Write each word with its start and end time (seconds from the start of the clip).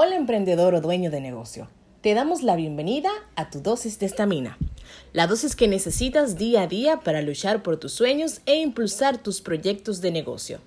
Hola 0.00 0.14
emprendedor 0.14 0.74
o 0.74 0.80
dueño 0.80 1.10
de 1.10 1.20
negocio. 1.20 1.66
Te 2.02 2.14
damos 2.14 2.44
la 2.44 2.54
bienvenida 2.54 3.10
a 3.34 3.50
tu 3.50 3.60
dosis 3.62 3.98
de 3.98 4.06
estamina. 4.06 4.56
La 5.12 5.26
dosis 5.26 5.56
que 5.56 5.66
necesitas 5.66 6.38
día 6.38 6.62
a 6.62 6.66
día 6.68 7.00
para 7.00 7.20
luchar 7.20 7.64
por 7.64 7.78
tus 7.78 7.94
sueños 7.94 8.40
e 8.46 8.60
impulsar 8.60 9.18
tus 9.18 9.40
proyectos 9.40 10.00
de 10.00 10.12
negocio. 10.12 10.60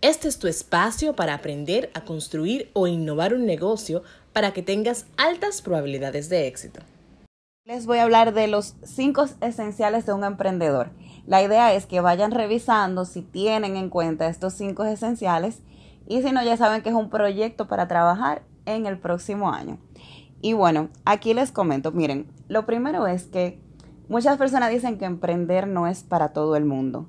Este 0.00 0.28
es 0.28 0.38
tu 0.38 0.46
espacio 0.46 1.16
para 1.16 1.34
aprender 1.34 1.90
a 1.92 2.04
construir 2.04 2.70
o 2.72 2.86
innovar 2.86 3.34
un 3.34 3.46
negocio 3.46 4.04
para 4.32 4.52
que 4.52 4.62
tengas 4.62 5.06
altas 5.16 5.60
probabilidades 5.60 6.28
de 6.28 6.46
éxito. 6.46 6.80
Les 7.64 7.84
voy 7.84 7.98
a 7.98 8.04
hablar 8.04 8.32
de 8.32 8.46
los 8.46 8.76
cinco 8.84 9.26
esenciales 9.40 10.06
de 10.06 10.12
un 10.12 10.22
emprendedor. 10.22 10.90
La 11.26 11.42
idea 11.42 11.74
es 11.74 11.86
que 11.86 12.00
vayan 12.00 12.30
revisando 12.30 13.06
si 13.06 13.22
tienen 13.22 13.76
en 13.76 13.90
cuenta 13.90 14.28
estos 14.28 14.52
cinco 14.52 14.84
esenciales 14.84 15.62
y 16.06 16.22
si 16.22 16.30
no, 16.30 16.44
ya 16.44 16.56
saben 16.56 16.82
que 16.82 16.90
es 16.90 16.94
un 16.94 17.10
proyecto 17.10 17.66
para 17.66 17.88
trabajar 17.88 18.42
en 18.68 18.86
el 18.86 18.98
próximo 18.98 19.50
año. 19.50 19.78
Y 20.40 20.52
bueno, 20.52 20.88
aquí 21.04 21.34
les 21.34 21.50
comento, 21.50 21.90
miren, 21.90 22.30
lo 22.48 22.64
primero 22.64 23.06
es 23.06 23.24
que 23.24 23.60
muchas 24.08 24.38
personas 24.38 24.70
dicen 24.70 24.98
que 24.98 25.04
emprender 25.04 25.66
no 25.66 25.86
es 25.86 26.02
para 26.02 26.32
todo 26.32 26.54
el 26.54 26.64
mundo. 26.64 27.08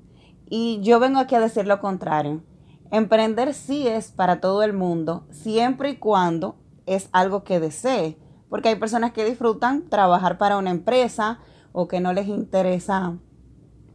Y 0.50 0.80
yo 0.82 1.00
vengo 1.00 1.20
aquí 1.20 1.36
a 1.36 1.40
decir 1.40 1.68
lo 1.68 1.80
contrario. 1.80 2.42
Emprender 2.92 3.54
sí 3.54 3.88
es 3.88 4.12
para 4.12 4.42
todo 4.42 4.64
el 4.64 4.74
mundo, 4.74 5.28
siempre 5.30 5.92
y 5.92 5.96
cuando 5.98 6.56
es 6.88 7.10
algo 7.12 7.44
que 7.44 7.60
desee. 7.60 8.18
Porque 8.50 8.70
hay 8.70 8.76
personas 8.76 9.12
que 9.12 9.26
disfrutan 9.26 9.90
trabajar 9.90 10.40
para 10.40 10.58
una 10.58 10.72
empresa 10.72 11.40
o 11.72 11.88
que 11.88 12.00
no 12.00 12.14
les 12.14 12.28
interesa 12.28 13.16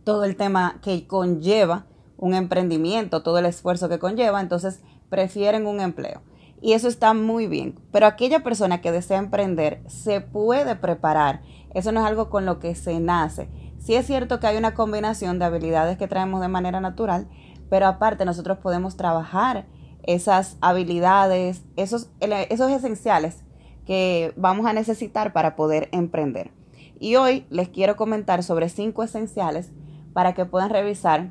todo 0.04 0.22
el 0.22 0.36
tema 0.36 0.78
que 0.80 1.08
conlleva 1.08 1.86
un 2.16 2.34
emprendimiento, 2.34 3.24
todo 3.24 3.38
el 3.38 3.46
esfuerzo 3.46 3.88
que 3.88 3.98
conlleva, 3.98 4.40
entonces 4.40 4.80
prefieren 5.08 5.66
un 5.66 5.80
empleo 5.80 6.22
y 6.64 6.72
eso 6.72 6.88
está 6.88 7.12
muy 7.12 7.46
bien. 7.46 7.78
Pero 7.92 8.06
aquella 8.06 8.42
persona 8.42 8.80
que 8.80 8.90
desea 8.90 9.18
emprender 9.18 9.82
se 9.86 10.22
puede 10.22 10.76
preparar. 10.76 11.42
Eso 11.74 11.92
no 11.92 12.00
es 12.00 12.06
algo 12.06 12.30
con 12.30 12.46
lo 12.46 12.58
que 12.58 12.74
se 12.74 13.00
nace. 13.00 13.50
Sí 13.78 13.94
es 13.94 14.06
cierto 14.06 14.40
que 14.40 14.46
hay 14.46 14.56
una 14.56 14.72
combinación 14.72 15.38
de 15.38 15.44
habilidades 15.44 15.98
que 15.98 16.08
traemos 16.08 16.40
de 16.40 16.48
manera 16.48 16.80
natural, 16.80 17.28
pero 17.68 17.86
aparte 17.86 18.24
nosotros 18.24 18.56
podemos 18.60 18.96
trabajar 18.96 19.66
esas 20.04 20.56
habilidades, 20.62 21.62
esos, 21.76 22.08
esos 22.20 22.70
esenciales 22.70 23.44
que 23.84 24.32
vamos 24.38 24.64
a 24.64 24.72
necesitar 24.72 25.34
para 25.34 25.56
poder 25.56 25.90
emprender. 25.92 26.50
Y 26.98 27.16
hoy 27.16 27.44
les 27.50 27.68
quiero 27.68 27.96
comentar 27.96 28.42
sobre 28.42 28.70
cinco 28.70 29.02
esenciales 29.02 29.70
para 30.14 30.32
que 30.32 30.46
puedan 30.46 30.70
revisar 30.70 31.30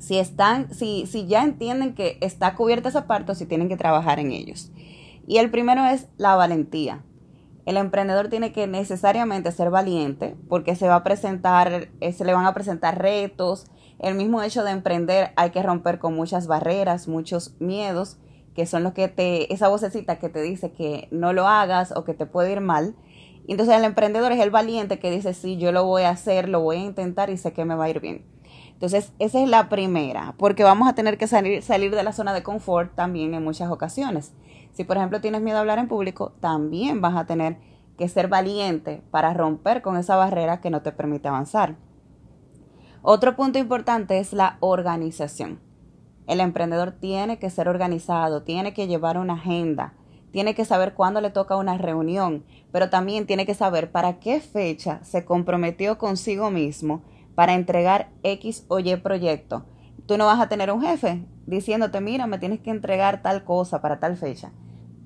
si 0.00 0.18
están, 0.18 0.74
si, 0.74 1.06
si 1.06 1.26
ya 1.26 1.44
entienden 1.44 1.94
que 1.94 2.16
está 2.22 2.56
cubierta 2.56 2.88
esa 2.88 3.06
parte 3.06 3.34
si 3.34 3.46
tienen 3.46 3.68
que 3.68 3.76
trabajar 3.76 4.18
en 4.18 4.32
ellos. 4.32 4.72
Y 5.28 5.36
el 5.36 5.50
primero 5.50 5.84
es 5.84 6.08
la 6.16 6.34
valentía. 6.34 7.04
El 7.66 7.76
emprendedor 7.76 8.28
tiene 8.28 8.50
que 8.50 8.66
necesariamente 8.66 9.52
ser 9.52 9.70
valiente 9.70 10.34
porque 10.48 10.74
se 10.74 10.88
va 10.88 10.96
a 10.96 11.04
presentar, 11.04 11.90
eh, 12.00 12.12
se 12.12 12.24
le 12.24 12.32
van 12.32 12.46
a 12.46 12.54
presentar 12.54 13.00
retos. 13.00 13.66
El 13.98 14.14
mismo 14.14 14.42
hecho 14.42 14.64
de 14.64 14.70
emprender 14.70 15.32
hay 15.36 15.50
que 15.50 15.62
romper 15.62 15.98
con 15.98 16.14
muchas 16.14 16.46
barreras, 16.46 17.06
muchos 17.06 17.54
miedos, 17.60 18.16
que 18.54 18.64
son 18.64 18.82
los 18.82 18.94
que 18.94 19.08
te, 19.08 19.52
esa 19.52 19.68
vocecita 19.68 20.18
que 20.18 20.30
te 20.30 20.40
dice 20.40 20.72
que 20.72 21.08
no 21.10 21.34
lo 21.34 21.46
hagas 21.46 21.92
o 21.94 22.04
que 22.04 22.14
te 22.14 22.24
puede 22.24 22.52
ir 22.52 22.62
mal. 22.62 22.96
Entonces 23.46 23.76
el 23.76 23.84
emprendedor 23.84 24.32
es 24.32 24.40
el 24.40 24.50
valiente 24.50 24.98
que 24.98 25.10
dice, 25.10 25.34
sí, 25.34 25.58
yo 25.58 25.72
lo 25.72 25.84
voy 25.84 26.02
a 26.02 26.10
hacer, 26.10 26.48
lo 26.48 26.60
voy 26.62 26.78
a 26.78 26.84
intentar 26.84 27.28
y 27.28 27.36
sé 27.36 27.52
que 27.52 27.66
me 27.66 27.74
va 27.74 27.84
a 27.84 27.90
ir 27.90 28.00
bien. 28.00 28.39
Entonces, 28.80 29.12
esa 29.18 29.42
es 29.42 29.46
la 29.46 29.68
primera, 29.68 30.32
porque 30.38 30.64
vamos 30.64 30.88
a 30.88 30.94
tener 30.94 31.18
que 31.18 31.26
salir, 31.26 31.62
salir 31.62 31.94
de 31.94 32.02
la 32.02 32.14
zona 32.14 32.32
de 32.32 32.42
confort 32.42 32.94
también 32.94 33.34
en 33.34 33.44
muchas 33.44 33.70
ocasiones. 33.70 34.32
Si, 34.72 34.84
por 34.84 34.96
ejemplo, 34.96 35.20
tienes 35.20 35.42
miedo 35.42 35.58
a 35.58 35.60
hablar 35.60 35.78
en 35.78 35.86
público, 35.86 36.32
también 36.40 37.02
vas 37.02 37.14
a 37.14 37.26
tener 37.26 37.58
que 37.98 38.08
ser 38.08 38.28
valiente 38.28 39.02
para 39.10 39.34
romper 39.34 39.82
con 39.82 39.98
esa 39.98 40.16
barrera 40.16 40.62
que 40.62 40.70
no 40.70 40.80
te 40.80 40.92
permite 40.92 41.28
avanzar. 41.28 41.76
Otro 43.02 43.36
punto 43.36 43.58
importante 43.58 44.18
es 44.18 44.32
la 44.32 44.56
organización. 44.60 45.60
El 46.26 46.40
emprendedor 46.40 46.92
tiene 46.92 47.38
que 47.38 47.50
ser 47.50 47.68
organizado, 47.68 48.44
tiene 48.44 48.72
que 48.72 48.86
llevar 48.86 49.18
una 49.18 49.34
agenda, 49.34 49.92
tiene 50.32 50.54
que 50.54 50.64
saber 50.64 50.94
cuándo 50.94 51.20
le 51.20 51.28
toca 51.28 51.56
una 51.56 51.76
reunión, 51.76 52.46
pero 52.72 52.88
también 52.88 53.26
tiene 53.26 53.44
que 53.44 53.52
saber 53.52 53.92
para 53.92 54.20
qué 54.20 54.40
fecha 54.40 55.04
se 55.04 55.26
comprometió 55.26 55.98
consigo 55.98 56.50
mismo 56.50 57.02
para 57.40 57.54
entregar 57.54 58.10
X 58.22 58.66
o 58.68 58.80
Y 58.80 58.96
proyecto. 58.96 59.64
Tú 60.04 60.18
no 60.18 60.26
vas 60.26 60.38
a 60.40 60.50
tener 60.50 60.70
un 60.70 60.82
jefe 60.82 61.24
diciéndote, 61.46 62.02
mira, 62.02 62.26
me 62.26 62.36
tienes 62.36 62.60
que 62.60 62.68
entregar 62.68 63.22
tal 63.22 63.44
cosa 63.44 63.80
para 63.80 63.98
tal 63.98 64.18
fecha. 64.18 64.52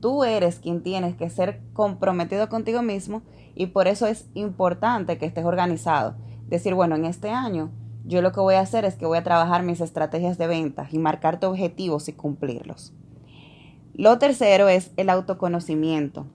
Tú 0.00 0.25
eres 0.25 0.59
quien 0.59 0.83
tienes 0.83 1.15
que 1.15 1.31
ser 1.31 1.61
comprometido 1.75 2.49
contigo 2.49 2.83
mismo 2.83 3.23
y 3.55 3.67
por 3.67 3.87
eso 3.87 4.09
es 4.09 4.28
importante 4.34 5.17
que 5.17 5.27
estés 5.27 5.44
organizado. 5.44 6.17
Decir, 6.49 6.75
bueno, 6.75 6.97
en 6.97 7.05
este 7.05 7.31
año 7.31 7.71
yo 8.05 8.21
lo 8.21 8.33
que 8.33 8.41
voy 8.41 8.56
a 8.56 8.62
hacer 8.62 8.84
es 8.84 8.97
que 8.97 9.06
voy 9.06 9.19
a 9.19 9.23
trabajar 9.23 9.62
mis 9.62 9.81
estrategias 9.81 10.37
de 10.37 10.49
ventas 10.49 10.93
y 10.93 10.99
marcarte 10.99 11.47
objetivos 11.47 12.09
y 12.09 12.15
cumplirlos. 12.15 12.93
Lo 13.94 14.19
tercero 14.19 14.67
es 14.67 14.91
el 14.97 15.09
autoconocimiento. 15.09 16.27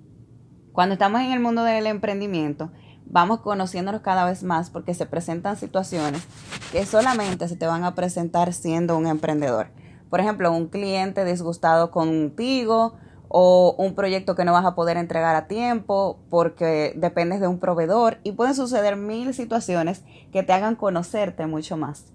Cuando 0.71 0.93
estamos 0.93 1.19
en 1.19 1.33
el 1.33 1.41
mundo 1.41 1.65
del 1.65 1.87
emprendimiento, 1.87 2.71
vamos 3.09 3.41
conociéndonos 3.41 4.01
cada 4.01 4.25
vez 4.25 4.43
más 4.43 4.69
porque 4.69 4.93
se 4.93 5.05
presentan 5.05 5.57
situaciones 5.57 6.23
que 6.71 6.85
solamente 6.85 7.47
se 7.47 7.55
te 7.55 7.67
van 7.67 7.83
a 7.83 7.95
presentar 7.95 8.53
siendo 8.53 8.97
un 8.97 9.07
emprendedor. 9.07 9.67
Por 10.09 10.19
ejemplo, 10.19 10.51
un 10.51 10.67
cliente 10.67 11.25
disgustado 11.25 11.91
contigo 11.91 12.95
o 13.27 13.75
un 13.77 13.93
proyecto 13.93 14.35
que 14.35 14.43
no 14.43 14.53
vas 14.53 14.65
a 14.65 14.73
poder 14.73 14.97
entregar 14.97 15.35
a 15.35 15.47
tiempo 15.47 16.19
porque 16.29 16.93
dependes 16.95 17.39
de 17.39 17.47
un 17.47 17.59
proveedor 17.59 18.17
y 18.23 18.31
pueden 18.31 18.55
suceder 18.55 18.95
mil 18.95 19.33
situaciones 19.33 20.03
que 20.31 20.41
te 20.41 20.53
hagan 20.53 20.75
conocerte 20.75 21.45
mucho 21.45 21.77
más. 21.77 22.05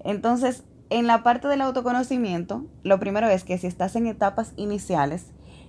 Entonces, 0.00 0.64
en 0.88 1.06
la 1.06 1.22
parte 1.22 1.48
del 1.48 1.60
autoconocimiento, 1.60 2.64
lo 2.82 2.98
primero 2.98 3.28
es 3.28 3.44
que 3.44 3.58
si 3.58 3.66
estás 3.66 3.96
en 3.96 4.06
etapas 4.06 4.52
iniciales, 4.56 5.26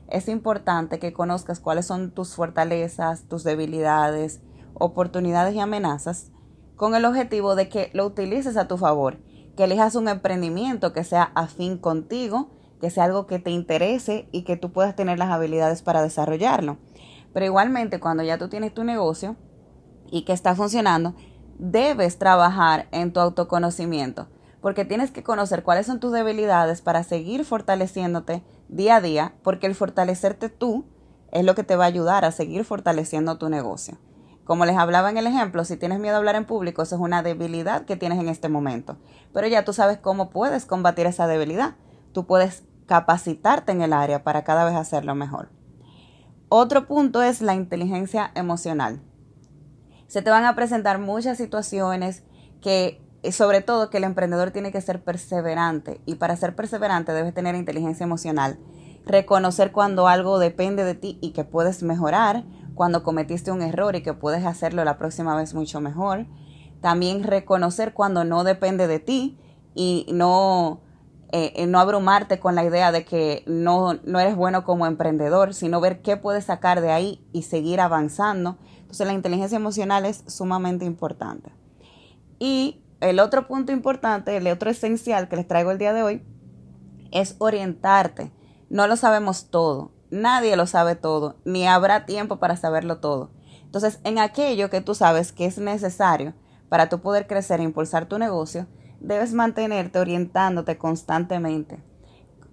es 0.09 0.27
importante 0.27 0.99
que 0.99 1.13
conozcas 1.13 1.59
cuáles 1.59 1.85
son 1.85 2.11
tus 2.11 2.35
fortalezas, 2.35 3.23
tus 3.23 3.43
debilidades, 3.43 4.41
oportunidades 4.73 5.55
y 5.55 5.59
amenazas 5.59 6.31
con 6.75 6.95
el 6.95 7.05
objetivo 7.05 7.55
de 7.55 7.69
que 7.69 7.89
lo 7.93 8.05
utilices 8.05 8.57
a 8.57 8.67
tu 8.67 8.77
favor, 8.77 9.17
que 9.55 9.65
elijas 9.65 9.95
un 9.95 10.07
emprendimiento 10.07 10.93
que 10.93 11.03
sea 11.03 11.31
afín 11.35 11.77
contigo, 11.77 12.49
que 12.81 12.89
sea 12.89 13.05
algo 13.05 13.27
que 13.27 13.39
te 13.39 13.51
interese 13.51 14.27
y 14.31 14.43
que 14.43 14.57
tú 14.57 14.71
puedas 14.71 14.95
tener 14.95 15.17
las 15.17 15.29
habilidades 15.29 15.81
para 15.81 16.01
desarrollarlo. 16.01 16.77
Pero 17.33 17.45
igualmente 17.45 17.99
cuando 17.99 18.23
ya 18.23 18.37
tú 18.37 18.49
tienes 18.49 18.73
tu 18.73 18.83
negocio 18.83 19.35
y 20.11 20.23
que 20.25 20.33
está 20.33 20.55
funcionando, 20.55 21.15
debes 21.57 22.17
trabajar 22.17 22.87
en 22.91 23.13
tu 23.13 23.19
autoconocimiento, 23.19 24.27
porque 24.61 24.85
tienes 24.85 25.11
que 25.11 25.23
conocer 25.23 25.63
cuáles 25.63 25.85
son 25.85 25.99
tus 25.99 26.11
debilidades 26.11 26.81
para 26.81 27.03
seguir 27.03 27.45
fortaleciéndote 27.45 28.43
día 28.67 28.97
a 28.97 29.01
día, 29.01 29.35
porque 29.43 29.67
el 29.67 29.75
fortalecerte 29.75 30.49
tú 30.49 30.85
es 31.31 31.43
lo 31.45 31.55
que 31.55 31.63
te 31.63 31.75
va 31.75 31.85
a 31.85 31.87
ayudar 31.87 32.25
a 32.25 32.31
seguir 32.31 32.65
fortaleciendo 32.65 33.37
tu 33.37 33.49
negocio. 33.49 33.97
Como 34.43 34.65
les 34.65 34.77
hablaba 34.77 35.09
en 35.09 35.17
el 35.17 35.27
ejemplo, 35.27 35.63
si 35.63 35.77
tienes 35.77 35.99
miedo 35.99 36.15
a 36.15 36.17
hablar 36.17 36.35
en 36.35 36.45
público, 36.45 36.81
eso 36.81 36.95
es 36.95 37.01
una 37.01 37.23
debilidad 37.23 37.85
que 37.85 37.95
tienes 37.95 38.19
en 38.19 38.27
este 38.27 38.49
momento. 38.49 38.97
Pero 39.33 39.47
ya 39.47 39.63
tú 39.63 39.71
sabes 39.71 39.97
cómo 39.97 40.29
puedes 40.29 40.65
combatir 40.65 41.05
esa 41.05 41.27
debilidad. 41.27 41.75
Tú 42.11 42.25
puedes 42.25 42.63
capacitarte 42.85 43.71
en 43.71 43.81
el 43.81 43.93
área 43.93 44.23
para 44.23 44.43
cada 44.43 44.65
vez 44.65 44.75
hacerlo 44.75 45.15
mejor. 45.15 45.49
Otro 46.49 46.87
punto 46.87 47.23
es 47.23 47.41
la 47.41 47.55
inteligencia 47.55 48.31
emocional. 48.35 49.01
Se 50.07 50.21
te 50.21 50.29
van 50.29 50.45
a 50.45 50.55
presentar 50.55 50.99
muchas 50.99 51.37
situaciones 51.37 52.23
que, 52.61 53.01
sobre 53.31 53.61
todo, 53.61 53.89
que 53.89 53.97
el 53.97 54.03
emprendedor 54.03 54.51
tiene 54.51 54.71
que 54.71 54.81
ser 54.81 55.03
perseverante. 55.03 56.01
Y 56.05 56.15
para 56.15 56.35
ser 56.35 56.55
perseverante 56.55 57.13
debes 57.13 57.33
tener 57.33 57.55
inteligencia 57.55 58.03
emocional. 58.03 58.59
Reconocer 59.05 59.71
cuando 59.71 60.07
algo 60.07 60.37
depende 60.37 60.83
de 60.83 60.95
ti 60.95 61.17
y 61.21 61.31
que 61.31 61.43
puedes 61.43 61.81
mejorar 61.81 62.43
cuando 62.75 63.03
cometiste 63.03 63.51
un 63.51 63.61
error 63.61 63.95
y 63.95 64.03
que 64.03 64.13
puedes 64.13 64.45
hacerlo 64.45 64.83
la 64.83 64.97
próxima 64.97 65.35
vez 65.35 65.53
mucho 65.53 65.79
mejor. 65.81 66.25
También 66.81 67.23
reconocer 67.23 67.93
cuando 67.93 68.23
no 68.23 68.43
depende 68.43 68.87
de 68.87 68.99
ti 68.99 69.37
y 69.75 70.07
no, 70.11 70.81
eh, 71.31 71.53
eh, 71.55 71.67
no 71.67 71.79
abrumarte 71.79 72.39
con 72.39 72.55
la 72.55 72.63
idea 72.63 72.91
de 72.91 73.05
que 73.05 73.43
no, 73.45 73.93
no 74.03 74.19
eres 74.19 74.35
bueno 74.35 74.63
como 74.63 74.85
emprendedor, 74.85 75.53
sino 75.53 75.79
ver 75.79 76.01
qué 76.01 76.17
puedes 76.17 76.45
sacar 76.45 76.81
de 76.81 76.91
ahí 76.91 77.25
y 77.31 77.43
seguir 77.43 77.79
avanzando. 77.79 78.57
Entonces 78.81 79.07
la 79.07 79.13
inteligencia 79.13 79.55
emocional 79.55 80.05
es 80.05 80.23
sumamente 80.27 80.85
importante. 80.85 81.51
Y 82.39 82.83
el 82.99 83.19
otro 83.19 83.47
punto 83.47 83.71
importante, 83.71 84.35
el 84.35 84.47
otro 84.47 84.69
esencial 84.69 85.29
que 85.29 85.35
les 85.35 85.47
traigo 85.47 85.71
el 85.71 85.77
día 85.77 85.93
de 85.93 86.03
hoy, 86.03 86.23
es 87.11 87.35
orientarte. 87.37 88.31
No 88.69 88.87
lo 88.87 88.95
sabemos 88.95 89.49
todo 89.49 89.91
Nadie 90.13 90.55
lo 90.55 90.67
sabe 90.67 90.93
todo, 90.93 91.37
ni 91.43 91.65
habrá 91.65 92.05
tiempo 92.05 92.37
para 92.37 92.55
saberlo 92.55 92.99
todo. 92.99 93.31
Entonces, 93.63 93.99
en 94.03 94.19
aquello 94.19 94.69
que 94.69 94.79
tú 94.79 94.93
sabes 94.93 95.31
que 95.31 95.47
es 95.47 95.57
necesario 95.57 96.35
para 96.69 96.87
tú 96.87 96.99
poder 96.99 97.25
crecer 97.25 97.59
e 97.59 97.63
impulsar 97.63 98.05
tu 98.05 98.19
negocio, 98.19 98.67
debes 98.99 99.33
mantenerte 99.33 99.97
orientándote 99.97 100.77
constantemente. 100.77 101.83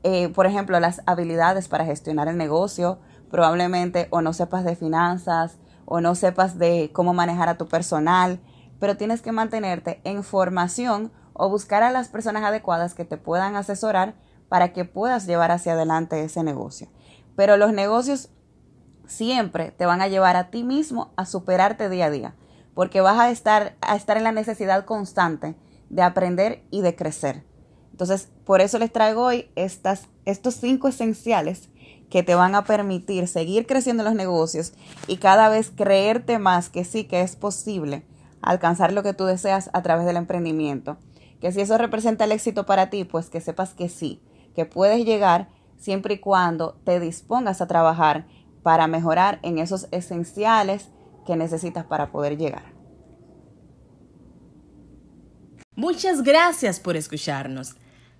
Eh, 0.04 0.30
por 0.30 0.46
ejemplo, 0.46 0.80
las 0.80 1.02
habilidades 1.04 1.68
para 1.68 1.84
gestionar 1.84 2.28
el 2.28 2.38
negocio, 2.38 2.98
probablemente 3.30 4.08
o 4.08 4.22
no 4.22 4.32
sepas 4.32 4.64
de 4.64 4.74
finanzas 4.74 5.58
o 5.84 6.00
no 6.00 6.14
sepas 6.14 6.56
de 6.56 6.90
cómo 6.94 7.12
manejar 7.12 7.50
a 7.50 7.58
tu 7.58 7.68
personal, 7.68 8.40
pero 8.78 8.96
tienes 8.96 9.20
que 9.20 9.32
mantenerte 9.32 10.00
en 10.04 10.24
formación 10.24 11.12
o 11.34 11.50
buscar 11.50 11.82
a 11.82 11.92
las 11.92 12.08
personas 12.08 12.42
adecuadas 12.42 12.94
que 12.94 13.04
te 13.04 13.18
puedan 13.18 13.54
asesorar 13.54 14.14
para 14.48 14.72
que 14.72 14.86
puedas 14.86 15.26
llevar 15.26 15.50
hacia 15.50 15.74
adelante 15.74 16.24
ese 16.24 16.42
negocio. 16.42 16.88
Pero 17.40 17.56
los 17.56 17.72
negocios 17.72 18.28
siempre 19.06 19.70
te 19.70 19.86
van 19.86 20.02
a 20.02 20.08
llevar 20.08 20.36
a 20.36 20.50
ti 20.50 20.62
mismo 20.62 21.10
a 21.16 21.24
superarte 21.24 21.88
día 21.88 22.04
a 22.04 22.10
día, 22.10 22.34
porque 22.74 23.00
vas 23.00 23.18
a 23.18 23.30
estar, 23.30 23.78
a 23.80 23.96
estar 23.96 24.18
en 24.18 24.24
la 24.24 24.32
necesidad 24.32 24.84
constante 24.84 25.56
de 25.88 26.02
aprender 26.02 26.62
y 26.70 26.82
de 26.82 26.94
crecer. 26.96 27.42
Entonces, 27.92 28.28
por 28.44 28.60
eso 28.60 28.78
les 28.78 28.92
traigo 28.92 29.22
hoy 29.22 29.50
estas, 29.56 30.08
estos 30.26 30.56
cinco 30.56 30.88
esenciales 30.88 31.70
que 32.10 32.22
te 32.22 32.34
van 32.34 32.54
a 32.54 32.64
permitir 32.64 33.26
seguir 33.26 33.66
creciendo 33.66 34.02
los 34.02 34.14
negocios 34.14 34.74
y 35.06 35.16
cada 35.16 35.48
vez 35.48 35.72
creerte 35.74 36.38
más 36.38 36.68
que 36.68 36.84
sí 36.84 37.04
que 37.04 37.22
es 37.22 37.36
posible 37.36 38.04
alcanzar 38.42 38.92
lo 38.92 39.02
que 39.02 39.14
tú 39.14 39.24
deseas 39.24 39.70
a 39.72 39.80
través 39.80 40.04
del 40.04 40.18
emprendimiento. 40.18 40.98
Que 41.40 41.52
si 41.52 41.62
eso 41.62 41.78
representa 41.78 42.24
el 42.24 42.32
éxito 42.32 42.66
para 42.66 42.90
ti, 42.90 43.04
pues 43.04 43.30
que 43.30 43.40
sepas 43.40 43.72
que 43.72 43.88
sí, 43.88 44.20
que 44.54 44.66
puedes 44.66 45.06
llegar 45.06 45.48
siempre 45.80 46.14
y 46.14 46.18
cuando 46.18 46.78
te 46.84 47.00
dispongas 47.00 47.60
a 47.60 47.66
trabajar 47.66 48.26
para 48.62 48.86
mejorar 48.86 49.40
en 49.42 49.58
esos 49.58 49.88
esenciales 49.90 50.88
que 51.26 51.34
necesitas 51.34 51.84
para 51.84 52.12
poder 52.12 52.36
llegar. 52.36 52.72
Muchas 55.74 56.22
gracias 56.22 56.78
por 56.78 56.96
escucharnos. 56.96 57.74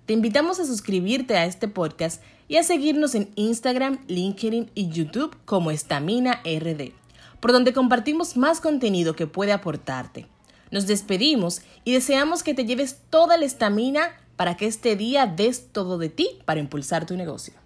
Te 0.07 0.13
invitamos 0.13 0.59
a 0.59 0.65
suscribirte 0.65 1.37
a 1.37 1.45
este 1.45 1.67
podcast 1.67 2.21
y 2.47 2.57
a 2.57 2.63
seguirnos 2.63 3.13
en 3.13 3.29
Instagram, 3.35 3.99
LinkedIn 4.07 4.71
y 4.73 4.89
YouTube 4.89 5.37
como 5.45 5.69
Estamina 5.69 6.41
RD, 6.43 6.91
por 7.39 7.51
donde 7.51 7.71
compartimos 7.71 8.35
más 8.35 8.59
contenido 8.59 9.15
que 9.15 9.27
puede 9.27 9.51
aportarte. 9.51 10.27
Nos 10.71 10.87
despedimos 10.87 11.61
y 11.83 11.93
deseamos 11.93 12.43
que 12.43 12.53
te 12.53 12.65
lleves 12.65 13.01
toda 13.09 13.37
la 13.37 13.45
estamina 13.45 14.09
para 14.41 14.57
que 14.57 14.65
este 14.65 14.95
día 14.95 15.27
des 15.27 15.67
todo 15.71 15.99
de 15.99 16.09
ti 16.09 16.39
para 16.45 16.59
impulsar 16.59 17.05
tu 17.05 17.15
negocio. 17.15 17.60